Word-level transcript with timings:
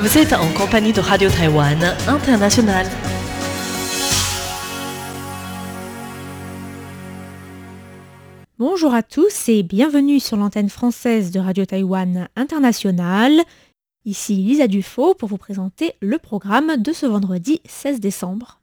Vous 0.00 0.16
êtes 0.16 0.32
en 0.32 0.50
compagnie 0.54 0.94
de 0.94 1.00
Radio 1.00 1.28
Taïwan 1.28 1.78
International. 2.08 2.86
Bonjour 8.58 8.94
à 8.94 9.02
tous 9.02 9.50
et 9.50 9.62
bienvenue 9.62 10.18
sur 10.18 10.38
l'antenne 10.38 10.70
française 10.70 11.30
de 11.32 11.38
Radio 11.38 11.66
Taïwan 11.66 12.30
International. 12.34 13.42
Ici 14.06 14.36
Lisa 14.36 14.68
Dufaux 14.68 15.12
pour 15.12 15.28
vous 15.28 15.36
présenter 15.36 15.92
le 16.00 16.16
programme 16.16 16.78
de 16.78 16.94
ce 16.94 17.04
vendredi 17.04 17.60
16 17.66 18.00
décembre. 18.00 18.58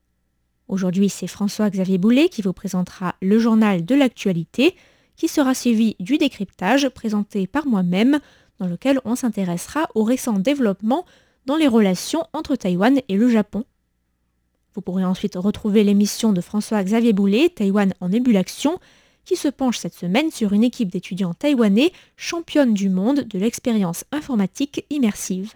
Aujourd'hui, 0.68 1.07
c'est 1.07 1.28
François-Xavier 1.28 2.00
Boulet 2.00 2.29
qui 2.29 2.42
vous 2.42 2.54
présentera 2.54 3.14
le 3.21 3.38
journal 3.38 3.86
de 3.86 3.93
l'actualité 3.93 4.75
qui 5.15 5.28
sera 5.28 5.54
suivi 5.54 5.96
du 6.00 6.18
décryptage 6.18 6.89
présenté 6.89 7.46
par 7.46 7.68
moi-même 7.68 8.18
dans 8.57 8.65
lequel 8.65 9.00
on 9.06 9.15
s'intéressera 9.15 9.88
aux 9.93 10.04
récents 10.04 10.39
développements 10.39 11.06
dans 11.47 11.56
les 11.56 11.68
relations 11.68 12.25
entre 12.33 12.56
Taïwan 12.56 13.00
et 13.07 13.15
le 13.15 13.29
Japon. 13.29 13.64
Vous 14.75 14.82
pourrez 14.82 15.06
ensuite 15.06 15.36
retrouver 15.36 15.83
l'émission 15.83 16.33
de 16.33 16.42
François-Xavier 16.42 17.14
Boulet, 17.14 17.50
Taïwan 17.50 17.93
en 18.01 18.11
ébullition, 18.11 18.79
qui 19.25 19.37
se 19.37 19.47
penche 19.47 19.78
cette 19.78 19.96
semaine 19.96 20.29
sur 20.29 20.54
une 20.54 20.64
équipe 20.64 20.92
d'étudiants 20.92 21.33
taïwanais 21.33 21.92
championne 22.18 22.73
du 22.73 22.89
monde 22.89 23.21
de 23.21 23.39
l'expérience 23.39 24.04
informatique 24.11 24.86
immersive. 24.89 25.54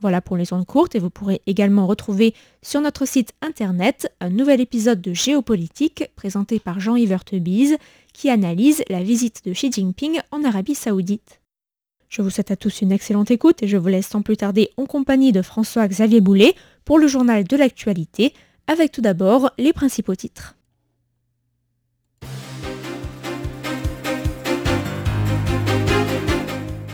Voilà 0.00 0.20
pour 0.20 0.36
les 0.36 0.52
ondes 0.52 0.66
courtes 0.66 0.96
et 0.96 0.98
vous 0.98 1.10
pourrez 1.10 1.42
également 1.46 1.86
retrouver 1.86 2.34
sur 2.60 2.80
notre 2.80 3.06
site 3.06 3.34
internet 3.40 4.12
un 4.20 4.30
nouvel 4.30 4.60
épisode 4.60 5.00
de 5.00 5.12
Géopolitique 5.14 6.10
présenté 6.16 6.58
par 6.58 6.80
Jean-Yves 6.80 7.22
Tebise 7.24 7.76
qui 8.12 8.30
analyse 8.30 8.82
la 8.88 9.02
visite 9.02 9.44
de 9.44 9.52
Xi 9.52 9.70
Jinping 9.70 10.20
en 10.32 10.42
Arabie 10.42 10.74
Saoudite. 10.74 11.41
Je 12.12 12.20
vous 12.20 12.28
souhaite 12.28 12.50
à 12.50 12.56
tous 12.56 12.82
une 12.82 12.92
excellente 12.92 13.30
écoute 13.30 13.62
et 13.62 13.66
je 13.66 13.78
vous 13.78 13.88
laisse 13.88 14.06
sans 14.06 14.20
plus 14.20 14.36
tarder 14.36 14.68
en 14.76 14.84
compagnie 14.84 15.32
de 15.32 15.40
François-Xavier 15.40 16.20
Boulet 16.20 16.54
pour 16.84 16.98
le 16.98 17.06
journal 17.06 17.44
de 17.44 17.56
l'actualité, 17.56 18.34
avec 18.66 18.92
tout 18.92 19.00
d'abord 19.00 19.50
les 19.56 19.72
principaux 19.72 20.14
titres. 20.14 20.54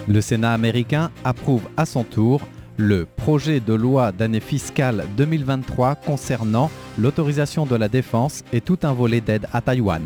Le 0.06 0.20
Sénat 0.20 0.52
américain 0.52 1.10
approuve 1.24 1.68
à 1.76 1.84
son 1.84 2.04
tour 2.04 2.42
le 2.76 3.04
projet 3.04 3.58
de 3.58 3.74
loi 3.74 4.12
d'année 4.12 4.38
fiscale 4.38 5.04
2023 5.16 5.96
concernant 5.96 6.70
l'autorisation 6.96 7.66
de 7.66 7.74
la 7.74 7.88
défense 7.88 8.44
et 8.52 8.60
tout 8.60 8.78
un 8.84 8.92
volet 8.92 9.20
d'aide 9.20 9.48
à 9.52 9.62
Taïwan. 9.62 10.04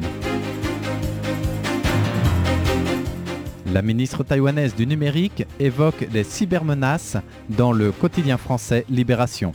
La 3.73 3.81
ministre 3.81 4.23
taïwanaise 4.23 4.75
du 4.75 4.87
numérique 4.87 5.47
évoque 5.59 6.07
les 6.13 6.25
cybermenaces 6.25 7.17
dans 7.49 7.73
le 7.73 7.91
quotidien 7.91 8.37
français 8.37 8.85
Libération. 8.91 9.53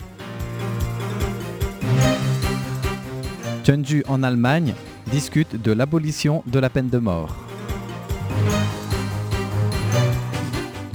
Chengdu 3.63 4.03
en 4.07 4.23
Allemagne 4.23 4.73
discute 5.11 5.61
de 5.61 5.71
l'abolition 5.71 6.41
de 6.47 6.57
la 6.57 6.71
peine 6.71 6.89
de 6.89 6.97
mort. 6.97 7.35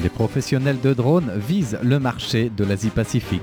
Les 0.01 0.09
professionnels 0.09 0.81
de 0.81 0.93
drones 0.93 1.31
visent 1.37 1.79
le 1.81 2.01
marché 2.01 2.51
de 2.51 2.65
l'Asie-Pacifique. 2.65 3.41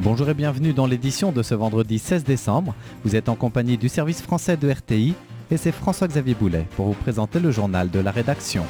Bonjour 0.00 0.30
et 0.30 0.34
bienvenue 0.34 0.72
dans 0.72 0.86
l'édition 0.86 1.30
de 1.30 1.42
ce 1.42 1.54
vendredi 1.54 1.98
16 1.98 2.24
décembre. 2.24 2.74
Vous 3.04 3.16
êtes 3.16 3.28
en 3.28 3.34
compagnie 3.34 3.76
du 3.76 3.90
service 3.90 4.22
français 4.22 4.56
de 4.56 4.70
RTI 4.70 5.14
et 5.50 5.56
c'est 5.56 5.72
François-Xavier 5.72 6.34
Boulet 6.34 6.66
pour 6.76 6.86
vous 6.86 6.94
présenter 6.94 7.40
le 7.40 7.50
journal 7.50 7.90
de 7.90 8.00
la 8.00 8.10
rédaction. 8.10 8.64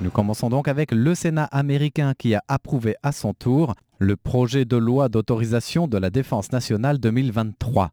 Nous 0.00 0.10
commençons 0.10 0.48
donc 0.48 0.68
avec 0.68 0.92
le 0.92 1.14
Sénat 1.14 1.44
américain 1.44 2.14
qui 2.16 2.34
a 2.34 2.42
approuvé 2.48 2.94
à 3.02 3.12
son 3.12 3.34
tour 3.34 3.74
le 3.98 4.16
projet 4.16 4.64
de 4.64 4.76
loi 4.76 5.08
d'autorisation 5.08 5.88
de 5.88 5.98
la 5.98 6.10
défense 6.10 6.52
nationale 6.52 6.98
2023. 6.98 7.90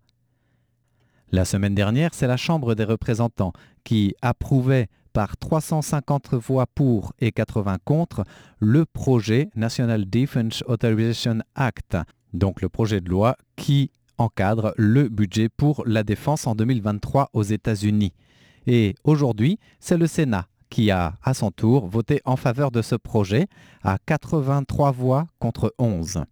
La 1.31 1.45
semaine 1.45 1.73
dernière, 1.73 2.13
c'est 2.13 2.27
la 2.27 2.37
Chambre 2.37 2.75
des 2.75 2.83
représentants 2.83 3.53
qui 3.83 4.15
approuvait 4.21 4.87
par 5.13 5.37
350 5.37 6.35
voix 6.35 6.67
pour 6.67 7.13
et 7.19 7.31
80 7.31 7.77
contre 7.83 8.23
le 8.59 8.85
projet 8.85 9.49
National 9.55 10.07
Defense 10.07 10.63
Authorization 10.67 11.39
Act, 11.55 11.97
donc 12.33 12.61
le 12.61 12.69
projet 12.69 13.01
de 13.01 13.09
loi 13.09 13.35
qui 13.55 13.91
encadre 14.17 14.73
le 14.77 15.09
budget 15.09 15.49
pour 15.49 15.83
la 15.85 16.03
défense 16.03 16.47
en 16.47 16.55
2023 16.55 17.29
aux 17.33 17.43
États-Unis. 17.43 18.13
Et 18.67 18.95
aujourd'hui, 19.03 19.59
c'est 19.79 19.97
le 19.97 20.07
Sénat 20.07 20.47
qui 20.69 20.91
a 20.91 21.15
à 21.23 21.33
son 21.33 21.51
tour 21.51 21.87
voté 21.87 22.21
en 22.25 22.35
faveur 22.35 22.71
de 22.71 22.81
ce 22.81 22.95
projet 22.95 23.47
à 23.83 23.97
83 24.05 24.91
voix 24.91 25.27
contre 25.39 25.73
11. 25.77 26.23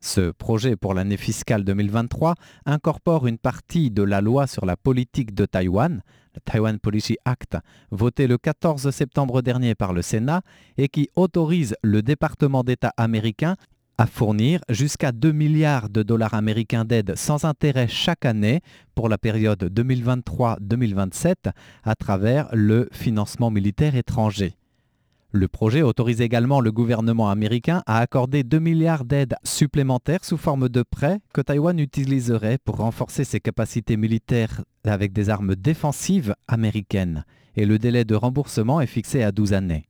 Ce 0.00 0.32
projet 0.32 0.76
pour 0.76 0.94
l'année 0.94 1.16
fiscale 1.16 1.64
2023 1.64 2.34
incorpore 2.66 3.26
une 3.26 3.38
partie 3.38 3.90
de 3.90 4.02
la 4.02 4.20
loi 4.20 4.48
sur 4.48 4.66
la 4.66 4.76
politique 4.76 5.32
de 5.32 5.46
Taïwan, 5.46 6.02
le 6.34 6.40
Taiwan 6.40 6.78
Policy 6.78 7.16
Act, 7.24 7.56
voté 7.92 8.26
le 8.26 8.36
14 8.36 8.90
septembre 8.90 9.42
dernier 9.42 9.76
par 9.76 9.92
le 9.92 10.02
Sénat 10.02 10.42
et 10.76 10.88
qui 10.88 11.08
autorise 11.14 11.76
le 11.82 12.02
département 12.02 12.64
d'État 12.64 12.92
américain 12.96 13.54
à 14.02 14.06
fournir 14.06 14.58
jusqu'à 14.68 15.12
2 15.12 15.30
milliards 15.30 15.88
de 15.88 16.02
dollars 16.02 16.34
américains 16.34 16.84
d'aide 16.84 17.14
sans 17.14 17.44
intérêt 17.44 17.86
chaque 17.86 18.24
année 18.24 18.60
pour 18.96 19.08
la 19.08 19.16
période 19.16 19.62
2023-2027 19.72 21.52
à 21.84 21.94
travers 21.94 22.48
le 22.52 22.88
financement 22.90 23.52
militaire 23.52 23.94
étranger. 23.94 24.56
Le 25.30 25.46
projet 25.46 25.82
autorise 25.82 26.20
également 26.20 26.60
le 26.60 26.72
gouvernement 26.72 27.30
américain 27.30 27.84
à 27.86 28.00
accorder 28.00 28.42
2 28.42 28.58
milliards 28.58 29.04
d'aides 29.04 29.36
supplémentaires 29.44 30.24
sous 30.24 30.36
forme 30.36 30.68
de 30.68 30.82
prêts 30.82 31.20
que 31.32 31.40
Taïwan 31.40 31.78
utiliserait 31.78 32.58
pour 32.58 32.78
renforcer 32.78 33.22
ses 33.22 33.38
capacités 33.38 33.96
militaires 33.96 34.64
avec 34.84 35.12
des 35.12 35.30
armes 35.30 35.54
défensives 35.54 36.34
américaines. 36.48 37.24
Et 37.54 37.66
le 37.66 37.78
délai 37.78 38.04
de 38.04 38.16
remboursement 38.16 38.80
est 38.80 38.86
fixé 38.86 39.22
à 39.22 39.30
12 39.30 39.52
années. 39.52 39.86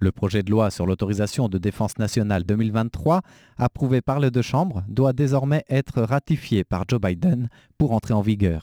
Le 0.00 0.12
projet 0.12 0.44
de 0.44 0.50
loi 0.50 0.70
sur 0.70 0.86
l'autorisation 0.86 1.48
de 1.48 1.58
défense 1.58 1.98
nationale 1.98 2.44
2023, 2.44 3.22
approuvé 3.56 4.00
par 4.00 4.20
les 4.20 4.30
deux 4.30 4.42
chambres, 4.42 4.84
doit 4.88 5.12
désormais 5.12 5.64
être 5.68 6.02
ratifié 6.02 6.62
par 6.62 6.84
Joe 6.88 7.00
Biden 7.00 7.48
pour 7.78 7.90
entrer 7.92 8.14
en 8.14 8.20
vigueur. 8.20 8.62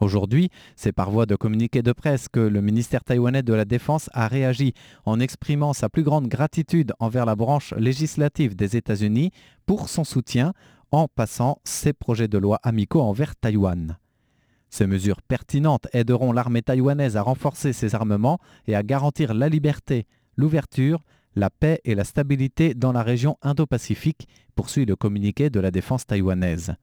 Aujourd'hui, 0.00 0.48
c'est 0.74 0.92
par 0.92 1.10
voie 1.10 1.26
de 1.26 1.36
communiqué 1.36 1.82
de 1.82 1.92
presse 1.92 2.28
que 2.28 2.40
le 2.40 2.62
ministère 2.62 3.04
taïwanais 3.04 3.42
de 3.42 3.52
la 3.52 3.66
Défense 3.66 4.08
a 4.14 4.26
réagi 4.26 4.72
en 5.04 5.20
exprimant 5.20 5.74
sa 5.74 5.90
plus 5.90 6.04
grande 6.04 6.28
gratitude 6.28 6.94
envers 6.98 7.26
la 7.26 7.36
branche 7.36 7.74
législative 7.76 8.56
des 8.56 8.76
États-Unis 8.76 9.32
pour 9.66 9.90
son 9.90 10.04
soutien 10.04 10.54
en 10.92 11.08
passant 11.08 11.58
ses 11.64 11.92
projets 11.92 12.28
de 12.28 12.38
loi 12.38 12.58
amicaux 12.62 13.02
envers 13.02 13.36
Taïwan. 13.36 13.98
Ces 14.70 14.86
mesures 14.86 15.20
pertinentes 15.22 15.88
aideront 15.92 16.32
l'armée 16.32 16.62
taïwanaise 16.62 17.16
à 17.16 17.22
renforcer 17.22 17.72
ses 17.72 17.94
armements 17.94 18.38
et 18.66 18.74
à 18.74 18.82
garantir 18.82 19.34
la 19.34 19.48
liberté, 19.48 20.06
l'ouverture, 20.38 21.02
la 21.36 21.50
paix 21.50 21.80
et 21.84 21.94
la 21.94 22.04
stabilité 22.04 22.72
dans 22.72 22.92
la 22.92 23.02
région 23.02 23.36
Indo-Pacifique, 23.42 24.26
poursuit 24.54 24.86
le 24.86 24.96
communiqué 24.96 25.50
de 25.50 25.60
la 25.60 25.70
défense 25.70 26.06
taïwanaise. 26.06 26.74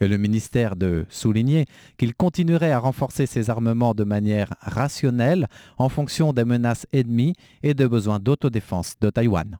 Et 0.00 0.08
le 0.08 0.16
ministère 0.16 0.76
de 0.76 1.04
souligner 1.10 1.66
qu'il 1.98 2.14
continuerait 2.14 2.72
à 2.72 2.78
renforcer 2.78 3.26
ses 3.26 3.50
armements 3.50 3.92
de 3.92 4.04
manière 4.04 4.54
rationnelle 4.60 5.48
en 5.76 5.88
fonction 5.88 6.32
des 6.32 6.44
menaces 6.44 6.86
ennemies 6.92 7.34
et 7.62 7.74
des 7.74 7.88
besoins 7.88 8.20
d'autodéfense 8.20 8.94
de 9.00 9.10
Taïwan. 9.10 9.58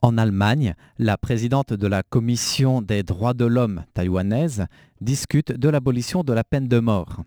En 0.00 0.18
Allemagne, 0.18 0.74
la 0.98 1.16
présidente 1.16 1.72
de 1.72 1.86
la 1.86 2.02
Commission 2.02 2.82
des 2.82 3.02
droits 3.02 3.34
de 3.34 3.46
l'homme 3.46 3.84
taïwanaise 3.94 4.66
discute 5.00 5.50
de 5.50 5.68
l'abolition 5.68 6.22
de 6.22 6.32
la 6.34 6.44
peine 6.44 6.68
de 6.68 6.78
mort. 6.78 7.24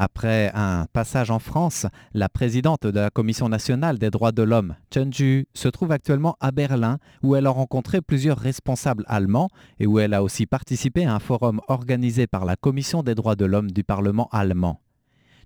Après 0.00 0.52
un 0.54 0.86
passage 0.92 1.32
en 1.32 1.40
France, 1.40 1.84
la 2.14 2.28
présidente 2.28 2.86
de 2.86 3.00
la 3.00 3.10
Commission 3.10 3.48
nationale 3.48 3.98
des 3.98 4.10
droits 4.10 4.30
de 4.30 4.44
l'homme, 4.44 4.76
Chen 4.94 5.12
Ju, 5.12 5.48
se 5.54 5.66
trouve 5.66 5.90
actuellement 5.90 6.36
à 6.38 6.52
Berlin 6.52 6.98
où 7.24 7.34
elle 7.34 7.46
a 7.46 7.50
rencontré 7.50 8.00
plusieurs 8.00 8.38
responsables 8.38 9.04
allemands 9.08 9.48
et 9.80 9.88
où 9.88 9.98
elle 9.98 10.14
a 10.14 10.22
aussi 10.22 10.46
participé 10.46 11.04
à 11.04 11.16
un 11.16 11.18
forum 11.18 11.60
organisé 11.66 12.28
par 12.28 12.44
la 12.44 12.54
Commission 12.54 13.02
des 13.02 13.16
droits 13.16 13.34
de 13.34 13.44
l'homme 13.44 13.72
du 13.72 13.82
Parlement 13.82 14.28
allemand. 14.30 14.80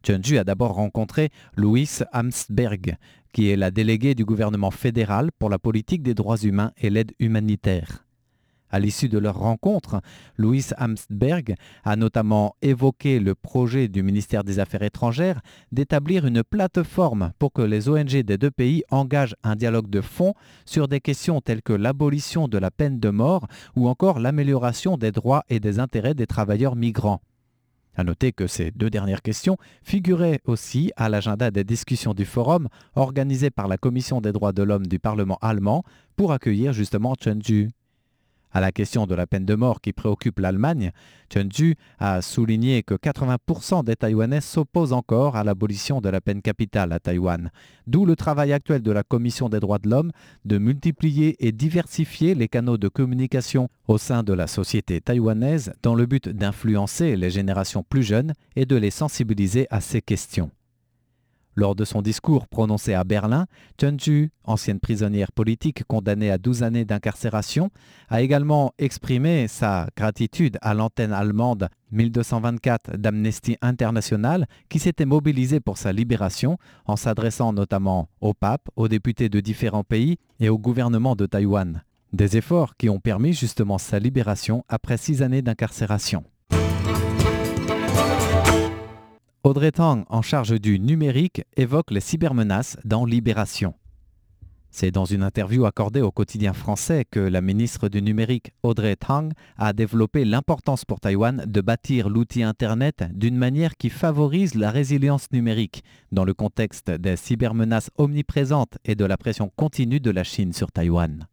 Chen 0.06 0.22
Ju 0.22 0.36
a 0.36 0.44
d'abord 0.44 0.74
rencontré 0.74 1.30
Louis 1.56 1.88
Amsberg, 2.12 2.96
qui 3.32 3.48
est 3.48 3.56
la 3.56 3.70
déléguée 3.70 4.14
du 4.14 4.26
gouvernement 4.26 4.70
fédéral 4.70 5.30
pour 5.38 5.48
la 5.48 5.58
politique 5.58 6.02
des 6.02 6.14
droits 6.14 6.36
humains 6.36 6.72
et 6.76 6.90
l'aide 6.90 7.12
humanitaire. 7.18 8.04
À 8.72 8.80
l'issue 8.80 9.10
de 9.10 9.18
leur 9.18 9.38
rencontre, 9.38 10.00
Louis 10.38 10.64
Amsberg 10.78 11.54
a 11.84 11.94
notamment 11.94 12.56
évoqué 12.62 13.20
le 13.20 13.34
projet 13.34 13.88
du 13.88 14.02
ministère 14.02 14.44
des 14.44 14.58
Affaires 14.58 14.82
étrangères 14.82 15.42
d'établir 15.72 16.26
une 16.26 16.42
plateforme 16.42 17.32
pour 17.38 17.52
que 17.52 17.60
les 17.60 17.90
ONG 17.90 18.22
des 18.22 18.38
deux 18.38 18.50
pays 18.50 18.82
engagent 18.90 19.36
un 19.42 19.56
dialogue 19.56 19.90
de 19.90 20.00
fond 20.00 20.32
sur 20.64 20.88
des 20.88 21.00
questions 21.00 21.42
telles 21.42 21.60
que 21.60 21.74
l'abolition 21.74 22.48
de 22.48 22.56
la 22.56 22.70
peine 22.70 22.98
de 22.98 23.10
mort 23.10 23.46
ou 23.76 23.88
encore 23.88 24.18
l'amélioration 24.18 24.96
des 24.96 25.12
droits 25.12 25.44
et 25.50 25.60
des 25.60 25.78
intérêts 25.78 26.14
des 26.14 26.26
travailleurs 26.26 26.74
migrants. 26.74 27.20
À 27.94 28.04
noter 28.04 28.32
que 28.32 28.46
ces 28.46 28.70
deux 28.70 28.88
dernières 28.88 29.20
questions 29.20 29.58
figuraient 29.82 30.40
aussi 30.46 30.92
à 30.96 31.10
l'agenda 31.10 31.50
des 31.50 31.64
discussions 31.64 32.14
du 32.14 32.24
forum 32.24 32.68
organisé 32.94 33.50
par 33.50 33.68
la 33.68 33.76
Commission 33.76 34.22
des 34.22 34.32
droits 34.32 34.52
de 34.52 34.62
l'homme 34.62 34.86
du 34.86 34.98
Parlement 34.98 35.38
allemand 35.42 35.84
pour 36.16 36.32
accueillir 36.32 36.72
justement 36.72 37.14
Chen. 37.20 37.42
À 38.52 38.60
la 38.60 38.70
question 38.70 39.06
de 39.06 39.14
la 39.14 39.26
peine 39.26 39.46
de 39.46 39.54
mort 39.54 39.80
qui 39.80 39.92
préoccupe 39.92 40.38
l'Allemagne, 40.38 40.92
Chen 41.32 41.50
Ju 41.50 41.74
a 41.98 42.20
souligné 42.20 42.82
que 42.82 42.94
80% 42.94 43.84
des 43.84 43.96
Taïwanais 43.96 44.42
s'opposent 44.42 44.92
encore 44.92 45.36
à 45.36 45.44
l'abolition 45.44 46.00
de 46.02 46.10
la 46.10 46.20
peine 46.20 46.42
capitale 46.42 46.92
à 46.92 46.98
Taïwan, 46.98 47.50
d'où 47.86 48.04
le 48.04 48.14
travail 48.14 48.52
actuel 48.52 48.82
de 48.82 48.92
la 48.92 49.02
Commission 49.02 49.48
des 49.48 49.60
droits 49.60 49.78
de 49.78 49.88
l'homme 49.88 50.12
de 50.44 50.58
multiplier 50.58 51.36
et 51.46 51.52
diversifier 51.52 52.34
les 52.34 52.48
canaux 52.48 52.76
de 52.76 52.88
communication 52.88 53.68
au 53.88 53.96
sein 53.96 54.22
de 54.22 54.34
la 54.34 54.46
société 54.46 55.00
taïwanaise 55.00 55.72
dans 55.82 55.94
le 55.94 56.04
but 56.04 56.28
d'influencer 56.28 57.16
les 57.16 57.30
générations 57.30 57.82
plus 57.82 58.02
jeunes 58.02 58.34
et 58.54 58.66
de 58.66 58.76
les 58.76 58.90
sensibiliser 58.90 59.66
à 59.70 59.80
ces 59.80 60.02
questions. 60.02 60.50
Lors 61.54 61.74
de 61.74 61.84
son 61.84 62.00
discours 62.00 62.48
prononcé 62.48 62.94
à 62.94 63.04
Berlin, 63.04 63.46
Ju, 63.98 64.30
ancienne 64.44 64.80
prisonnière 64.80 65.32
politique 65.32 65.84
condamnée 65.84 66.30
à 66.30 66.38
12 66.38 66.62
années 66.62 66.86
d'incarcération, 66.86 67.70
a 68.08 68.22
également 68.22 68.72
exprimé 68.78 69.48
sa 69.48 69.88
gratitude 69.94 70.56
à 70.62 70.72
l'antenne 70.72 71.12
allemande 71.12 71.68
1224 71.90 72.96
d'Amnesty 72.96 73.58
International 73.60 74.46
qui 74.70 74.78
s'était 74.78 75.04
mobilisée 75.04 75.60
pour 75.60 75.76
sa 75.76 75.92
libération 75.92 76.56
en 76.86 76.96
s'adressant 76.96 77.52
notamment 77.52 78.08
au 78.22 78.32
pape, 78.32 78.68
aux 78.76 78.88
députés 78.88 79.28
de 79.28 79.40
différents 79.40 79.84
pays 79.84 80.16
et 80.40 80.48
au 80.48 80.58
gouvernement 80.58 81.16
de 81.16 81.26
Taïwan. 81.26 81.82
Des 82.14 82.38
efforts 82.38 82.76
qui 82.76 82.88
ont 82.88 83.00
permis 83.00 83.34
justement 83.34 83.76
sa 83.76 83.98
libération 83.98 84.64
après 84.68 84.96
six 84.96 85.22
années 85.22 85.42
d'incarcération. 85.42 86.24
Audrey 89.44 89.72
Tang, 89.72 90.04
en 90.08 90.22
charge 90.22 90.60
du 90.60 90.78
numérique, 90.78 91.42
évoque 91.56 91.90
les 91.90 92.00
cybermenaces 92.00 92.76
dans 92.84 93.04
Libération. 93.04 93.74
C'est 94.70 94.92
dans 94.92 95.04
une 95.04 95.24
interview 95.24 95.66
accordée 95.66 96.00
au 96.00 96.12
quotidien 96.12 96.52
français 96.52 97.04
que 97.10 97.18
la 97.18 97.40
ministre 97.40 97.88
du 97.88 98.02
numérique 98.02 98.52
Audrey 98.62 98.94
Tang 98.94 99.32
a 99.58 99.72
développé 99.72 100.24
l'importance 100.24 100.84
pour 100.84 101.00
Taïwan 101.00 101.44
de 101.44 101.60
bâtir 101.60 102.08
l'outil 102.08 102.44
Internet 102.44 103.04
d'une 103.12 103.36
manière 103.36 103.76
qui 103.76 103.90
favorise 103.90 104.54
la 104.54 104.70
résilience 104.70 105.26
numérique 105.32 105.82
dans 106.12 106.24
le 106.24 106.34
contexte 106.34 106.92
des 106.92 107.16
cybermenaces 107.16 107.90
omniprésentes 107.96 108.78
et 108.84 108.94
de 108.94 109.04
la 109.04 109.16
pression 109.16 109.50
continue 109.56 109.98
de 109.98 110.12
la 110.12 110.22
Chine 110.22 110.52
sur 110.52 110.70
Taïwan. 110.70 111.26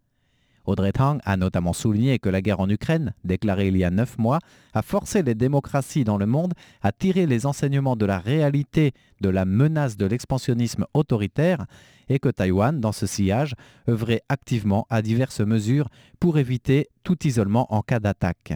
Audrey 0.70 0.92
Tang 0.92 1.20
a 1.26 1.36
notamment 1.36 1.74
souligné 1.74 2.20
que 2.20 2.30
la 2.30 2.42
guerre 2.42 2.60
en 2.60 2.70
Ukraine, 2.70 3.14
déclarée 3.24 3.70
il 3.70 3.78
y 3.78 3.84
a 3.84 3.90
neuf 3.90 4.18
mois, 4.18 4.40
a 4.74 4.82
forcé 4.82 5.24
les 5.24 5.36
démocraties 5.36 6.04
dans 6.04 6.18
le 6.18 6.26
monde 6.26 6.54
à 6.82 6.92
tirer 6.92 7.26
les 7.26 7.46
enseignements 7.46 7.96
de 7.96 8.06
la 8.06 8.20
réalité 8.20 8.94
de 9.22 9.30
la 9.30 9.46
menace 9.46 9.98
de 9.98 10.06
l'expansionnisme 10.06 10.86
autoritaire 10.94 11.66
et 12.08 12.20
que 12.20 12.30
Taïwan, 12.30 12.80
dans 12.80 12.92
ce 12.92 13.08
sillage, 13.08 13.56
œuvrait 13.88 14.22
activement 14.30 14.86
à 14.90 15.02
diverses 15.02 15.42
mesures 15.42 15.90
pour 16.20 16.38
éviter 16.38 16.88
tout 17.04 17.18
isolement 17.26 17.74
en 17.74 17.82
cas 17.82 18.00
d'attaque. 18.00 18.54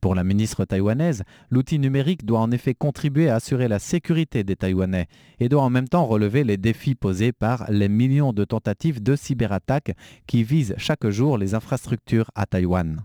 Pour 0.00 0.14
la 0.14 0.24
ministre 0.24 0.64
taïwanaise, 0.64 1.24
l'outil 1.50 1.78
numérique 1.78 2.24
doit 2.24 2.40
en 2.40 2.50
effet 2.50 2.74
contribuer 2.74 3.28
à 3.28 3.36
assurer 3.36 3.68
la 3.68 3.78
sécurité 3.78 4.44
des 4.44 4.56
Taïwanais 4.56 5.08
et 5.40 5.48
doit 5.48 5.62
en 5.62 5.70
même 5.70 5.88
temps 5.88 6.06
relever 6.06 6.44
les 6.44 6.56
défis 6.56 6.94
posés 6.94 7.32
par 7.32 7.70
les 7.70 7.88
millions 7.88 8.32
de 8.32 8.44
tentatives 8.44 9.02
de 9.02 9.16
cyberattaques 9.16 9.92
qui 10.26 10.44
visent 10.44 10.74
chaque 10.78 11.08
jour 11.08 11.38
les 11.38 11.54
infrastructures 11.54 12.30
à 12.34 12.46
Taïwan. 12.46 13.04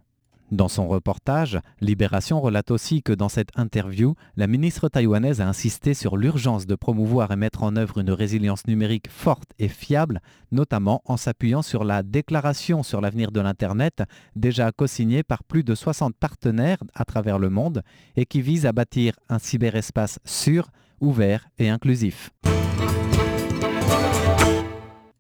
Dans 0.52 0.68
son 0.68 0.90
reportage, 0.90 1.60
Libération 1.80 2.42
relate 2.42 2.72
aussi 2.72 3.02
que 3.02 3.14
dans 3.14 3.30
cette 3.30 3.52
interview, 3.56 4.16
la 4.36 4.48
ministre 4.48 4.90
taïwanaise 4.90 5.40
a 5.40 5.48
insisté 5.48 5.94
sur 5.94 6.18
l'urgence 6.18 6.68
de 6.68 6.76
promouvoir 6.76 7.32
et 7.32 7.38
mettre 7.38 7.64
en 7.64 7.78
œuvre 7.78 8.00
une 8.00 8.12
résilience 8.12 8.68
numérique 8.68 9.10
forte 9.10 9.52
et 9.60 9.70
fiable, 9.70 10.20
notamment 10.52 11.02
en 11.06 11.16
s'appuyant 11.16 11.62
sur 11.62 11.86
la 11.86 12.04
déclaration 12.04 12.84
sur 12.84 13.00
l'avenir 13.00 13.32
de 13.32 13.40
l'Internet, 13.40 14.04
déjà 14.36 14.74
co-signée 14.74 15.24
par 15.24 15.46
plus 15.46 15.64
de 15.64 15.74
60 15.74 16.18
partenaires 16.18 16.84
à 16.96 17.06
travers 17.06 17.40
le 17.40 17.50
monde 17.50 17.82
et 18.18 18.26
qui 18.26 18.42
vise 18.42 18.66
à 18.66 18.74
bâtir 18.74 19.14
un 19.30 19.40
cyberespace 19.40 20.20
sûr, 20.26 20.68
ouvert 21.00 21.48
et 21.60 21.70
inclusif. 21.70 22.30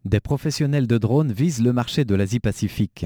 Des 0.04 0.20
professionnels 0.20 0.88
de 0.88 0.98
drones 0.98 1.32
visent 1.32 1.64
le 1.64 1.72
marché 1.72 2.04
de 2.04 2.16
l'Asie-Pacifique. 2.16 3.06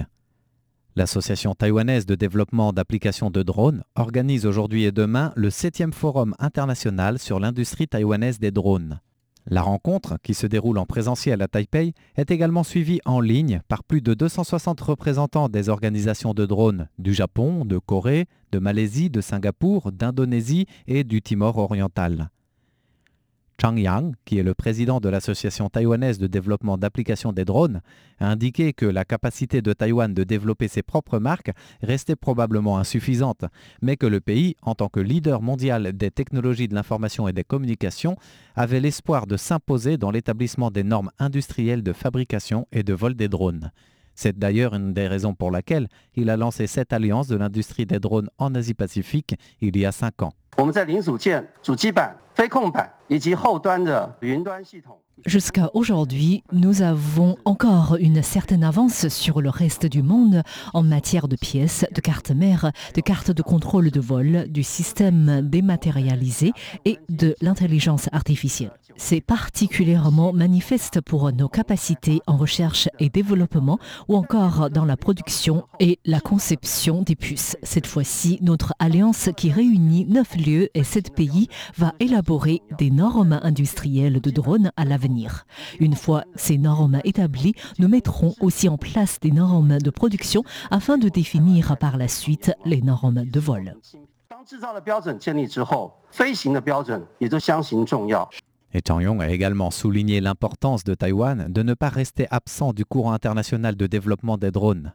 L'association 0.98 1.56
taïwanaise 1.56 2.06
de 2.06 2.16
développement 2.16 2.72
d'applications 2.72 3.30
de 3.30 3.44
drones 3.44 3.84
organise 3.96 4.46
aujourd'hui 4.46 4.86
et 4.86 4.94
demain 4.94 5.34
le 5.36 5.50
7e 5.50 5.92
forum 5.92 6.34
international 6.40 7.20
sur 7.20 7.42
l'industrie 7.42 7.90
taïwanaise 7.90 8.40
des 8.40 8.52
drones. 8.52 9.02
La 9.46 9.62
rencontre, 9.62 10.18
qui 10.24 10.34
se 10.34 10.48
déroule 10.48 10.78
en 10.78 10.86
présentiel 10.86 11.42
à 11.42 11.50
Taipei, 11.50 11.94
est 12.16 12.32
également 12.32 12.64
suivie 12.64 13.02
en 13.04 13.20
ligne 13.20 13.62
par 13.68 13.84
plus 13.84 14.02
de 14.02 14.14
260 14.14 14.80
représentants 14.80 15.50
des 15.50 15.68
organisations 15.68 16.34
de 16.34 16.46
drones 16.46 16.88
du 16.98 17.14
Japon, 17.14 17.66
de 17.66 17.78
Corée, 17.78 18.28
de 18.54 18.60
Malaisie, 18.60 19.10
de 19.10 19.20
Singapour, 19.20 19.92
d'Indonésie 19.92 20.66
et 20.88 21.04
du 21.04 21.22
Timor 21.22 21.58
oriental. 21.58 22.30
Chang 23.62 23.78
Yang, 23.78 24.16
qui 24.26 24.38
est 24.38 24.44
le 24.44 24.54
président 24.54 25.00
de 25.00 25.08
l'Association 25.08 25.70
taïwanaise 25.70 26.20
de 26.20 26.28
développement 26.28 26.78
d'applications 26.78 27.32
des 27.32 27.46
drones, 27.46 27.82
a 28.20 28.30
indiqué 28.30 28.74
que 28.74 28.86
la 28.86 29.06
capacité 29.06 29.62
de 29.62 29.72
Taïwan 29.72 30.14
de 30.14 30.24
développer 30.24 30.68
ses 30.68 30.84
propres 30.84 31.20
marques 31.20 31.52
restait 31.82 32.18
probablement 32.18 32.78
insuffisante, 32.78 33.46
mais 33.82 33.96
que 33.96 34.08
le 34.08 34.20
pays, 34.20 34.56
en 34.62 34.76
tant 34.76 34.90
que 34.90 35.00
leader 35.00 35.42
mondial 35.42 35.94
des 35.94 36.12
technologies 36.12 36.68
de 36.68 36.76
l'information 36.76 37.28
et 37.30 37.34
des 37.34 37.46
communications, 37.46 38.18
avait 38.56 38.82
l'espoir 38.82 39.26
de 39.26 39.38
s'imposer 39.38 39.98
dans 39.98 40.12
l'établissement 40.12 40.70
des 40.70 40.84
normes 40.84 41.12
industrielles 41.18 41.84
de 41.84 41.94
fabrication 41.94 42.68
et 42.74 42.84
de 42.84 42.94
vol 42.94 43.16
des 43.16 43.30
drones. 43.30 43.72
C'est 44.16 44.38
d'ailleurs 44.38 44.74
une 44.74 44.94
des 44.94 45.08
raisons 45.08 45.34
pour 45.34 45.52
laquelle 45.52 45.88
il 46.16 46.30
a 46.30 46.38
lancé 46.38 46.68
cette 46.68 46.94
alliance 46.94 47.28
de 47.28 47.36
l'industrie 47.36 47.86
des 47.86 48.00
drones 48.00 48.30
en 48.38 48.56
Asie-Pacifique 48.56 49.36
il 49.62 49.78
y 49.78 49.86
a 49.86 49.92
cinq 49.92 50.24
ans. 50.24 50.34
Jusqu'à 55.26 55.72
aujourd'hui, 55.74 56.44
nous 56.52 56.82
avons 56.82 57.38
encore 57.46 57.96
une 58.00 58.22
certaine 58.22 58.64
avance 58.64 59.08
sur 59.08 59.42
le 59.42 59.50
reste 59.50 59.86
du 59.86 60.04
monde 60.04 60.44
en 60.74 60.84
matière 60.84 61.28
de 61.28 61.36
pièces, 61.36 61.86
de 61.94 62.02
cartes 62.02 62.32
mères, 62.32 62.72
de 62.94 63.02
cartes 63.02 63.32
de 63.32 63.42
contrôle 63.42 63.92
de 63.92 64.00
vol, 64.00 64.46
du 64.50 64.62
système 64.62 65.42
dématérialisé 65.42 66.52
et 66.84 67.00
de 67.10 67.36
l'intelligence 67.42 68.10
artificielle. 68.12 68.72
C'est 68.98 69.22
particulièrement 69.22 70.32
manifeste 70.32 71.02
pour 71.02 71.32
nos 71.34 71.50
capacités 71.50 72.22
en 72.28 72.38
recherche 72.38 72.88
et 73.00 73.10
développement 73.10 73.78
ou 74.08 74.16
encore 74.16 74.70
dans 74.70 74.86
la 74.86 74.96
production 74.96 75.66
et 75.80 76.00
la 76.06 76.22
conception 76.22 77.02
des 77.02 77.16
puces. 77.16 77.58
Cette 77.64 77.88
fois-ci, 77.88 78.38
notre 78.42 78.74
alliance 78.80 79.30
qui 79.36 79.52
réunit 79.52 80.06
neuf 80.06 80.36
et 80.48 80.84
sept 80.84 81.14
pays 81.14 81.48
va 81.78 81.94
élaborer 82.00 82.62
des 82.78 82.92
normes 82.92 83.40
industrielles 83.44 84.22
de 84.22 84.30
drones 84.30 84.72
à 84.78 84.86
l'avenir. 84.86 85.46
Une 85.80 85.96
fois 85.96 86.24
ces 86.36 86.58
normes 86.58 87.00
établies, 87.04 87.56
nous 87.80 87.88
mettrons 87.88 88.34
aussi 88.40 88.70
en 88.70 88.78
place 88.78 89.20
des 89.20 89.32
normes 89.32 89.80
de 89.80 89.90
production 89.90 90.44
afin 90.72 90.98
de 90.98 91.10
définir 91.10 91.78
par 91.78 91.98
la 91.98 92.08
suite 92.08 92.52
les 92.66 92.82
normes 92.82 93.26
de 93.26 93.40
vol. 93.40 93.76
Et 98.74 98.82
Chang 98.86 99.00
Yong 99.00 99.22
a 99.22 99.30
également 99.30 99.72
souligné 99.72 100.20
l'importance 100.20 100.84
de 100.84 100.94
Taïwan 100.94 101.52
de 101.52 101.64
ne 101.64 101.74
pas 101.74 101.90
rester 101.90 102.28
absent 102.30 102.74
du 102.74 102.86
courant 102.86 103.14
international 103.14 103.76
de 103.76 103.88
développement 103.88 104.38
des 104.38 104.52
drones. 104.52 104.94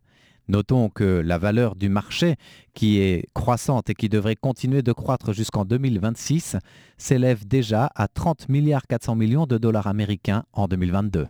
Notons 0.50 0.88
que 0.88 1.04
la 1.04 1.38
valeur 1.38 1.76
du 1.76 1.88
marché, 1.88 2.34
qui 2.74 2.98
est 2.98 3.24
croissante 3.34 3.88
et 3.88 3.94
qui 3.94 4.08
devrait 4.08 4.34
continuer 4.34 4.82
de 4.82 4.92
croître 4.92 5.32
jusqu'en 5.32 5.64
2026, 5.64 6.56
s'élève 6.98 7.46
déjà 7.46 7.88
à 7.94 8.08
30 8.08 8.48
milliards 8.48 8.88
400 8.88 9.14
millions 9.14 9.46
de 9.46 9.58
dollars 9.58 9.86
américains 9.86 10.42
en 10.52 10.66
2022. 10.66 11.28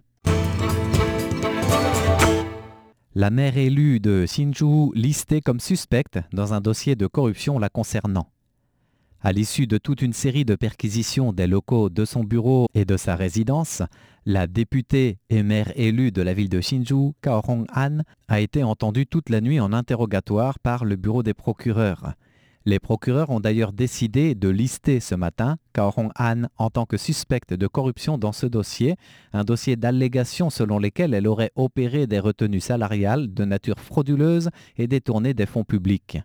La 3.14 3.28
mère 3.28 3.58
élue 3.58 4.00
de 4.00 4.24
Hsinchu 4.26 4.90
listée 4.94 5.42
comme 5.42 5.60
suspecte 5.60 6.18
dans 6.32 6.54
un 6.54 6.62
dossier 6.62 6.96
de 6.96 7.06
corruption 7.06 7.58
la 7.58 7.68
concernant. 7.68 8.28
À 9.22 9.32
l'issue 9.32 9.66
de 9.66 9.76
toute 9.76 10.00
une 10.00 10.14
série 10.14 10.46
de 10.46 10.54
perquisitions 10.54 11.34
des 11.34 11.46
locaux 11.46 11.90
de 11.90 12.06
son 12.06 12.24
bureau 12.24 12.68
et 12.72 12.86
de 12.86 12.96
sa 12.96 13.16
résidence, 13.16 13.82
la 14.24 14.46
députée 14.46 15.18
et 15.28 15.42
maire 15.42 15.70
élue 15.76 16.10
de 16.10 16.22
la 16.22 16.32
ville 16.32 16.48
de 16.48 16.62
Hsinchu, 16.62 17.12
Kao 17.20 17.42
Hong-an, 17.46 17.98
a 18.28 18.40
été 18.40 18.62
entendue 18.62 19.06
toute 19.06 19.28
la 19.28 19.42
nuit 19.42 19.60
en 19.60 19.74
interrogatoire 19.74 20.58
par 20.58 20.86
le 20.86 20.96
bureau 20.96 21.22
des 21.22 21.34
procureurs. 21.34 22.14
Les 22.64 22.78
procureurs 22.78 23.28
ont 23.28 23.40
d'ailleurs 23.40 23.74
décidé 23.74 24.34
de 24.34 24.48
lister 24.48 25.00
ce 25.00 25.14
matin 25.14 25.58
Kao 25.74 25.92
Hong-an 25.94 26.44
en 26.56 26.70
tant 26.70 26.86
que 26.86 26.96
suspecte 26.96 27.52
de 27.52 27.66
corruption 27.66 28.16
dans 28.16 28.32
ce 28.32 28.46
dossier, 28.46 28.96
un 29.34 29.44
dossier 29.44 29.76
d'allégations 29.76 30.48
selon 30.48 30.78
lesquelles 30.78 31.12
elle 31.12 31.28
aurait 31.28 31.52
opéré 31.56 32.06
des 32.06 32.20
retenues 32.20 32.60
salariales 32.60 33.34
de 33.34 33.44
nature 33.44 33.80
frauduleuse 33.80 34.48
et 34.78 34.86
détourné 34.86 35.34
des 35.34 35.44
fonds 35.44 35.64
publics. 35.64 36.20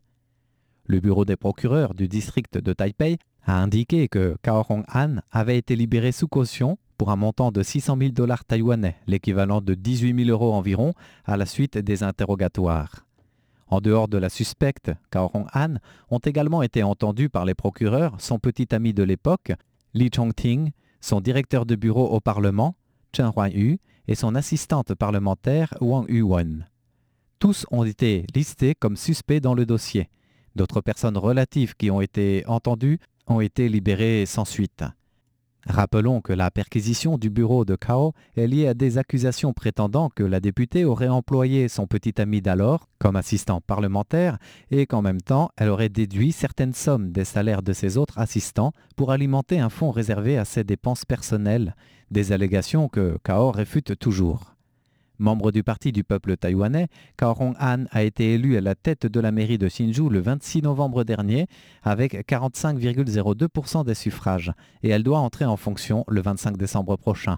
Le 0.88 1.00
bureau 1.00 1.25
des 1.25 1.36
procureurs 1.36 1.96
du 1.96 2.08
district 2.08 2.60
de 2.60 2.72
Taipei 2.72 3.18
a 3.44 3.60
indiqué 3.60 4.08
que 4.08 4.38
Kao 4.44 4.63
Hong-an 4.70 5.18
avait 5.32 5.58
été 5.58 5.75
libéré 5.75 6.12
sous 6.12 6.27
caution 6.27 6.77
pour 6.98 7.10
un 7.10 7.15
montant 7.15 7.51
de 7.51 7.63
600 7.63 7.98
000 8.00 8.12
dollars 8.12 8.46
taïwanais, 8.46 8.96
l'équivalent 9.08 9.62
de 9.62 9.74
18 9.74 10.25
000 10.25 10.30
euros 10.30 10.54
environ, 10.54 10.94
à 11.25 11.38
la 11.38 11.48
suite 11.48 11.77
des 11.77 12.04
interrogatoires. 12.04 13.06
En 13.68 13.82
dehors 13.82 14.08
de 14.08 14.20
la 14.20 14.30
suspecte, 14.30 14.92
Kao 15.10 15.32
Hong-an, 15.34 15.75
ont 16.12 16.20
également 16.20 16.62
été 16.62 16.84
entendus 16.84 17.30
par 17.30 17.46
les 17.46 17.56
procureurs 17.56 18.15
son 18.20 18.38
petit 18.38 18.74
ami 18.74 18.94
de 18.94 19.04
l'époque, 19.04 19.54
Li 19.96 20.12
Chongting, 20.15 20.72
son 21.01 21.20
directeur 21.20 21.65
de 21.65 21.75
bureau 21.75 22.08
au 22.10 22.20
Parlement, 22.20 22.75
Chen 23.12 23.32
Huaiyu, 23.36 23.80
et 24.08 24.15
son 24.15 24.36
assistante 24.36 24.94
parlementaire, 24.94 25.74
Wang 25.82 26.06
Yuwen. 26.10 26.68
Tous 27.39 27.65
ont 27.72 27.84
été 27.84 28.27
listés 28.36 28.75
comme 28.75 28.96
suspects 28.96 29.39
dans 29.39 29.56
le 29.56 29.65
dossier. 29.65 30.10
D'autres 30.55 30.81
personnes 30.81 31.17
relatives 31.17 31.75
qui 31.75 31.91
ont 31.91 32.01
été 32.01 32.43
entendues 32.47 33.00
ont 33.27 33.41
été 33.41 33.69
libérées 33.69 34.25
sans 34.25 34.45
suite. 34.45 34.83
Rappelons 35.67 36.21
que 36.21 36.31
la 36.31 36.51
perquisition 36.51 37.17
du 37.17 37.31
bureau 37.31 37.65
de 37.65 37.75
Kao 37.75 38.13
est 38.38 38.45
liée 38.45 38.67
à 38.67 38.75
des 38.75 39.00
accusations 39.00 39.51
prétendant 39.51 40.12
que 40.12 40.21
la 40.21 40.39
députée 40.39 40.85
aurait 40.85 41.07
employé 41.07 41.69
son 41.69 41.88
petit 41.88 42.21
ami 42.21 42.39
d'alors 42.39 42.88
comme 43.00 43.15
assistant 43.15 43.62
parlementaire 43.62 44.38
et 44.69 44.85
qu'en 44.85 45.01
même 45.01 45.21
temps 45.21 45.50
elle 45.57 45.69
aurait 45.69 45.89
déduit 45.89 46.31
certaines 46.31 46.75
sommes 46.75 47.12
des 47.12 47.25
salaires 47.25 47.63
de 47.63 47.74
ses 47.74 47.97
autres 47.97 48.19
assistants 48.19 48.74
pour 48.95 49.12
alimenter 49.12 49.59
un 49.59 49.69
fonds 49.69 49.89
réservé 49.89 50.38
à 50.38 50.45
ses 50.45 50.63
dépenses 50.63 51.03
personnelles, 51.03 51.75
des 52.12 52.31
allégations 52.31 52.88
que 52.88 53.17
Kao 53.24 53.50
réfute 53.50 53.97
toujours. 53.97 54.54
Membre 55.19 55.51
du 55.51 55.63
Parti 55.63 55.91
du 55.91 56.03
peuple 56.03 56.38
taïwanais, 56.38 56.88
Kao 57.17 57.34
Hong-an 57.39 57.86
a 57.91 58.03
été 58.03 58.34
élu 58.34 58.57
à 58.57 58.62
la 58.62 58.75
tête 58.75 59.05
de 59.05 59.19
la 59.19 59.31
mairie 59.31 59.57
de 59.57 59.67
Hsinchu 59.67 60.10
le 60.10 60.19
26 60.19 60.62
novembre 60.63 61.03
dernier 61.03 61.48
avec 61.84 62.13
45,02% 62.27 63.86
des 63.86 63.93
suffrages 63.93 64.53
et 64.84 64.89
elle 64.89 65.03
doit 65.03 65.19
entrer 65.19 65.45
en 65.45 65.57
fonction 65.57 66.03
le 66.07 66.22
25 66.22 66.57
décembre 66.57 66.98
prochain. 66.98 67.38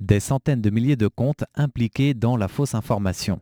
Des 0.00 0.20
centaines 0.20 0.60
de 0.60 0.70
milliers 0.70 0.96
de 0.96 1.08
comptes 1.08 1.44
impliqués 1.54 2.14
dans 2.14 2.36
la 2.36 2.48
fausse 2.48 2.74
information. 2.74 3.40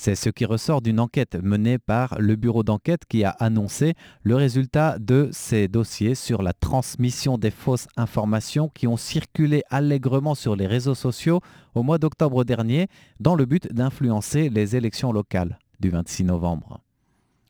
C'est 0.00 0.14
ce 0.14 0.30
qui 0.30 0.44
ressort 0.44 0.80
d'une 0.80 1.00
enquête 1.00 1.34
menée 1.42 1.76
par 1.76 2.20
le 2.20 2.36
bureau 2.36 2.62
d'enquête 2.62 3.02
qui 3.08 3.24
a 3.24 3.30
annoncé 3.30 3.94
le 4.22 4.36
résultat 4.36 4.96
de 5.00 5.28
ces 5.32 5.66
dossiers 5.66 6.14
sur 6.14 6.40
la 6.40 6.52
transmission 6.52 7.36
des 7.36 7.50
fausses 7.50 7.88
informations 7.96 8.68
qui 8.68 8.86
ont 8.86 8.96
circulé 8.96 9.64
allègrement 9.70 10.36
sur 10.36 10.54
les 10.54 10.68
réseaux 10.68 10.94
sociaux 10.94 11.40
au 11.74 11.82
mois 11.82 11.98
d'octobre 11.98 12.44
dernier 12.44 12.86
dans 13.18 13.34
le 13.34 13.44
but 13.44 13.72
d'influencer 13.72 14.50
les 14.50 14.76
élections 14.76 15.10
locales 15.10 15.58
du 15.80 15.90
26 15.90 16.22
novembre. 16.22 16.80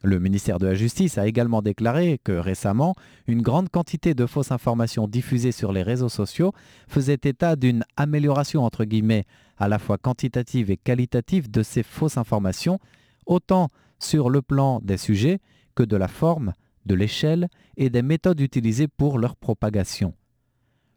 Le 0.02 0.18
ministère 0.18 0.58
de 0.58 0.68
la 0.68 0.74
Justice 0.74 1.18
a 1.18 1.26
également 1.26 1.60
déclaré 1.60 2.18
que 2.22 2.32
récemment, 2.32 2.94
une 3.26 3.42
grande 3.42 3.68
quantité 3.68 4.14
de 4.14 4.24
fausses 4.24 4.52
informations 4.52 5.06
diffusées 5.06 5.52
sur 5.52 5.72
les 5.72 5.82
réseaux 5.82 6.08
sociaux 6.08 6.52
faisait 6.86 7.18
état 7.24 7.56
d'une 7.56 7.84
amélioration 7.96 8.64
entre 8.64 8.84
guillemets 8.84 9.26
à 9.58 9.68
la 9.68 9.78
fois 9.78 9.98
quantitative 9.98 10.70
et 10.70 10.76
qualitative 10.76 11.50
de 11.50 11.62
ces 11.62 11.82
fausses 11.82 12.16
informations, 12.16 12.78
autant 13.26 13.70
sur 13.98 14.30
le 14.30 14.42
plan 14.42 14.80
des 14.82 14.96
sujets 14.96 15.40
que 15.74 15.82
de 15.82 15.96
la 15.96 16.08
forme, 16.08 16.52
de 16.86 16.94
l'échelle 16.94 17.48
et 17.76 17.90
des 17.90 18.02
méthodes 18.02 18.40
utilisées 18.40 18.88
pour 18.88 19.18
leur 19.18 19.36
propagation. 19.36 20.14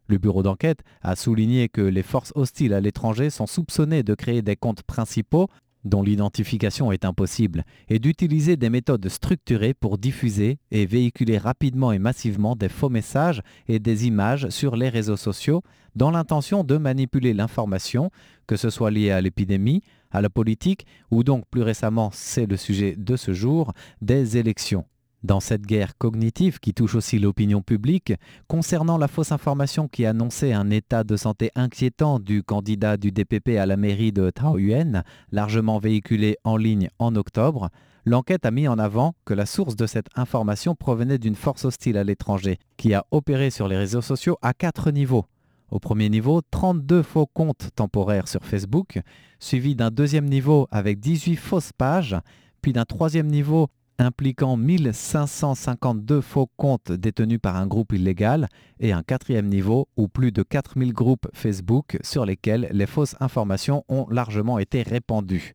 Le 0.08 0.18
bureau 0.18 0.44
d'enquête 0.44 0.82
a 1.01 1.15
souligné 1.15 1.70
que 1.70 1.82
les 1.82 2.03
forces 2.03 2.34
hostiles 2.36 2.74
à 2.74 2.82
l'étranger 2.82 3.30
sont 3.30 3.48
soupçonnées 3.48 4.03
de 4.03 4.13
créer 4.13 4.41
des 4.41 4.56
comptes 4.56 4.84
principaux 4.84 5.48
dont 5.84 6.04
l'identification 6.04 6.92
est 6.92 7.06
impossible, 7.06 7.64
et 7.90 8.00
d'utiliser 8.00 8.58
des 8.58 8.70
méthodes 8.70 9.08
structurées 9.10 9.74
pour 9.74 9.98
diffuser 9.98 10.60
et 10.72 10.86
véhiculer 10.86 11.38
rapidement 11.38 11.92
et 11.92 12.00
massivement 12.00 12.56
des 12.56 12.70
faux 12.70 12.90
messages 12.90 13.42
et 13.68 13.80
des 13.80 14.08
images 14.08 14.50
sur 14.50 14.76
les 14.76 14.90
réseaux 14.90 15.18
sociaux 15.18 15.62
dans 15.96 16.12
l'intention 16.12 16.64
de 16.64 16.78
manipuler 16.78 17.34
l'information, 17.34 18.12
que 18.48 18.56
ce 18.56 18.70
soit 18.70 18.92
lié 18.92 19.12
à 19.12 19.22
l'épidémie, 19.22 19.82
à 20.12 20.22
la 20.22 20.30
politique 20.30 20.86
ou 21.10 21.24
donc 21.24 21.46
plus 21.50 21.62
récemment, 21.62 22.10
c'est 22.14 22.46
le 22.46 22.58
sujet 22.58 22.96
de 22.98 23.16
ce 23.16 23.34
jour, 23.34 23.74
des 24.02 24.38
élections. 24.38 24.86
Dans 25.24 25.40
cette 25.40 25.68
guerre 25.68 25.98
cognitive 26.00 26.60
qui 26.60 26.74
touche 26.74 26.96
aussi 26.96 27.20
l'opinion 27.20 27.62
publique, 27.62 28.13
concernant 28.48 28.98
la 28.98 29.08
fausse 29.08 29.32
information 29.32 29.88
qui 29.88 30.08
annonçait 30.08 30.54
un 30.54 30.72
état 30.72 31.04
de 31.04 31.16
santé 31.16 31.51
inquiétant 31.54 32.20
du 32.20 32.42
candidat 32.42 32.98
du 32.98 33.12
DPP 33.12 33.50
à 33.60 33.68
la 33.68 33.78
mairie 33.78 34.12
de 34.12 34.32
Taoyuan, 34.32 35.04
largement 35.32 35.78
véhiculée 35.78 36.38
en 36.44 36.58
ligne 36.58 36.90
en 36.98 37.16
octobre, 37.16 37.70
l'enquête 38.06 38.48
a 38.48 38.51
mis 38.51 38.68
en 38.68 38.80
avant 38.80 39.13
que 39.24 39.36
la 39.36 39.46
source 39.46 39.75
de 39.75 39.86
cette 39.86 40.10
information 40.16 40.74
provenait 40.74 41.20
d'une 41.20 41.36
force 41.36 41.66
hostile 41.66 41.98
à 41.98 42.04
l'étranger, 42.04 42.58
qui 42.78 42.96
a 42.96 43.06
opéré 43.12 43.51
sur 43.51 43.68
les 43.68 43.78
réseaux 43.78 44.01
sociaux 44.01 44.40
à 44.42 44.54
quatre 44.54 44.90
niveaux. 44.90 45.25
Au 45.70 45.80
premier 45.80 46.10
niveau, 46.10 46.42
32 46.50 47.04
faux 47.04 47.28
comptes 47.28 47.70
temporaires 47.75 48.28
sur 48.28 48.44
Facebook, 48.44 49.00
suivi 49.40 49.75
d'un 49.75 49.92
deuxième 49.92 50.25
niveau 50.25 50.68
avec 50.72 51.00
18 51.00 51.36
fausses 51.36 51.74
pages, 51.78 52.18
puis 52.62 52.74
d'un 52.74 52.86
troisième 52.86 53.28
niveau 53.28 53.68
impliquant 54.00 54.57
1552 54.57 56.21
faux 56.21 56.50
comptes 56.57 56.91
détenus 56.91 57.39
par 57.41 57.55
un 57.55 57.67
groupe 57.67 57.93
illégal 57.93 58.48
et 58.79 58.91
un 58.93 59.03
quatrième 59.03 59.48
niveau 59.48 59.88
où 59.98 60.07
plus 60.07 60.31
de 60.31 60.43
4000 60.43 60.93
groupes 60.93 61.27
Facebook 61.33 61.98
sur 62.01 62.25
lesquels 62.25 62.69
les 62.71 62.88
fausses 62.88 63.15
informations 63.19 63.83
ont 63.89 64.07
largement 64.10 64.60
été 64.60 64.81
répandues. 64.81 65.53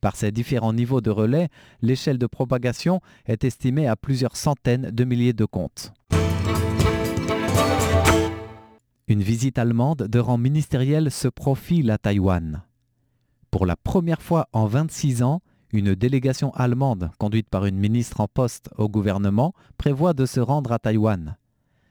Par 0.00 0.16
ces 0.16 0.32
différents 0.32 0.74
niveaux 0.74 1.00
de 1.00 1.10
relais, 1.10 1.48
l'échelle 1.80 2.18
de 2.18 2.26
propagation 2.26 3.00
est 3.26 3.44
estimée 3.44 3.86
à 3.86 3.96
plusieurs 3.96 4.36
centaines 4.36 4.90
de 4.90 5.04
milliers 5.04 5.32
de 5.32 5.44
comptes. 5.46 5.92
Une 9.06 9.22
visite 9.22 9.58
allemande 9.58 10.08
de 10.08 10.18
rang 10.18 10.38
ministériel 10.38 11.10
se 11.10 11.28
profile 11.28 11.90
à 11.90 11.98
Taïwan. 11.98 12.62
Pour 13.50 13.66
la 13.66 13.76
première 13.76 14.22
fois 14.22 14.48
en 14.52 14.66
26 14.66 15.22
ans, 15.22 15.40
une 15.74 15.96
délégation 15.96 16.52
allemande, 16.54 17.10
conduite 17.18 17.48
par 17.50 17.66
une 17.66 17.76
ministre 17.76 18.20
en 18.20 18.28
poste 18.28 18.70
au 18.78 18.88
gouvernement, 18.88 19.52
prévoit 19.76 20.14
de 20.14 20.24
se 20.24 20.38
rendre 20.38 20.70
à 20.70 20.78
Taïwan. 20.78 21.36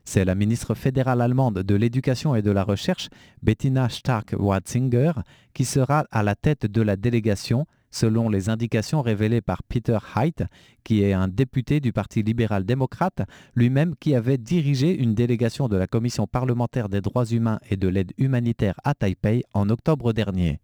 C'est 0.06 0.24
la 0.24 0.36
ministre 0.36 0.74
fédérale 0.74 1.22
allemande 1.22 1.60
de 1.60 1.76
l'Éducation 1.76 2.34
et 2.34 2.42
de 2.42 2.52
la 2.52 2.64
Recherche, 2.64 3.10
Bettina 3.42 3.90
Stark-Watzinger, 3.90 5.12
qui 5.54 5.66
sera 5.66 6.06
à 6.12 6.24
la 6.24 6.36
tête 6.36 6.66
de 6.66 6.82
la 6.82 6.96
délégation, 6.96 7.66
selon 7.92 8.30
les 8.30 8.50
indications 8.50 9.02
révélées 9.02 9.42
par 9.42 9.64
Peter 9.64 9.98
Haidt, 10.16 10.46
qui 10.86 11.04
est 11.04 11.14
un 11.14 11.28
député 11.28 11.82
du 11.82 11.92
Parti 11.92 12.24
libéral-démocrate, 12.24 13.24
lui-même 13.54 13.96
qui 14.00 14.16
avait 14.16 14.38
dirigé 14.38 14.98
une 14.98 15.14
délégation 15.14 15.68
de 15.68 15.76
la 15.76 15.88
Commission 15.88 16.26
parlementaire 16.26 16.88
des 16.88 17.02
droits 17.02 17.26
humains 17.26 17.60
et 17.70 17.76
de 17.76 17.90
l'aide 17.90 18.14
humanitaire 18.18 18.80
à 18.86 18.94
Taipei 18.94 19.44
en 19.54 19.70
octobre 19.70 20.14
dernier. 20.14 20.60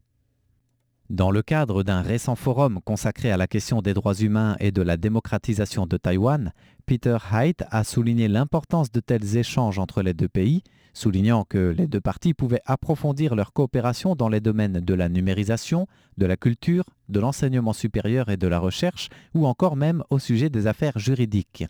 Dans 1.10 1.32
le 1.32 1.42
cadre 1.42 1.82
d'un 1.82 2.04
récent 2.04 2.36
forum 2.36 2.82
consacré 2.86 3.32
à 3.32 3.38
la 3.38 3.48
question 3.48 3.82
des 3.82 3.96
droits 3.96 4.13
humains 4.13 4.56
et 4.60 4.72
de 4.72 4.84
la 4.84 4.96
démocratisation 4.96 5.88
de 5.88 5.98
Taïwan, 5.98 6.54
Peter 6.86 7.18
Haidt 7.34 7.66
a 7.72 7.84
souligné 7.84 8.28
l'importance 8.28 8.92
de 8.92 9.00
tels 9.00 9.36
échanges 9.36 9.80
entre 9.80 10.04
les 10.04 10.13
deux 10.13 10.28
pays, 10.28 10.62
soulignant 10.94 11.46
que 11.46 11.74
les 11.75 11.88
deux 11.88 12.00
parties 12.00 12.36
pouvaient 12.36 12.62
approfondir 12.68 13.34
leur 13.34 13.54
coopération 13.54 14.16
dans 14.16 14.30
les 14.30 14.39
domaines 14.39 14.82
de 14.82 14.94
la 14.94 15.10
numérisation, 15.10 15.88
de 16.20 16.28
la 16.28 16.38
culture, 16.38 16.84
de 17.10 17.20
l'enseignement 17.20 17.74
supérieur 17.74 18.30
et 18.30 18.38
de 18.38 18.48
la 18.48 18.60
recherche, 18.60 19.10
ou 19.34 19.48
encore 19.48 19.75
même 19.75 20.04
au 20.12 20.20
sujet 20.20 20.51
des 20.51 20.68
affaires 20.68 21.00
juridiques. 21.00 21.66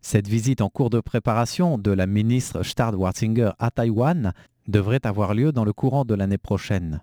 Cette 0.00 0.26
visite 0.26 0.62
en 0.62 0.70
cours 0.70 0.88
de 0.88 1.00
préparation 1.00 1.76
de 1.76 1.90
la 1.90 2.06
ministre 2.06 2.62
Stard-Watzinger 2.62 3.50
à 3.58 3.70
Taïwan 3.70 4.32
devrait 4.68 5.06
avoir 5.06 5.34
lieu 5.34 5.52
dans 5.52 5.66
le 5.66 5.74
courant 5.74 6.06
de 6.06 6.14
l'année 6.14 6.38
prochaine. 6.38 7.02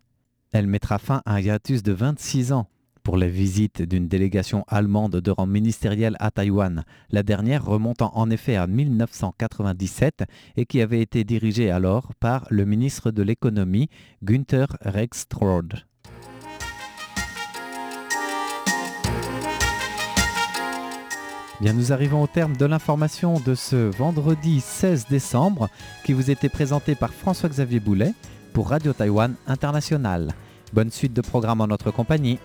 Elle 0.51 0.65
mettra 0.65 0.97
fin 0.97 1.21
à 1.25 1.35
un 1.35 1.39
hiatus 1.39 1.83
de 1.83 1.91
26 1.91 2.53
ans 2.53 2.67
pour 3.03 3.17
les 3.17 3.29
visites 3.29 3.83
d'une 3.83 4.07
délégation 4.07 4.65
allemande 4.67 5.17
de 5.17 5.31
rang 5.31 5.45
ministériel 5.45 6.15
à 6.19 6.31
Taïwan, 6.31 6.83
la 7.11 7.21
dernière 7.21 7.63
remontant 7.63 8.11
en 8.15 8.31
effet 8.31 8.55
à 8.55 8.65
1997 8.65 10.23
et 10.57 10.65
qui 10.65 10.81
avait 10.81 11.01
été 11.01 11.23
dirigée 11.23 11.69
alors 11.69 12.13
par 12.19 12.47
le 12.49 12.65
ministre 12.65 13.11
de 13.11 13.21
l'économie 13.21 13.89
Günther 14.23 14.67
Rexroth. 14.81 15.85
Bien, 21.61 21.73
nous 21.73 21.91
arrivons 21.91 22.23
au 22.23 22.27
terme 22.27 22.55
de 22.57 22.65
l'information 22.65 23.39
de 23.39 23.53
ce 23.53 23.75
vendredi 23.75 24.61
16 24.61 25.07
décembre 25.09 25.69
qui 26.05 26.13
vous 26.13 26.31
était 26.31 26.49
présenté 26.49 26.95
par 26.95 27.13
François-Xavier 27.13 27.79
Boulet 27.79 28.13
pour 28.53 28.69
Radio 28.69 28.93
Taïwan 28.93 29.35
International. 29.47 30.33
Bonne 30.73 30.91
suite 30.91 31.13
de 31.13 31.21
programme 31.21 31.61
en 31.61 31.67
notre 31.67 31.91
compagnie. 31.91 32.39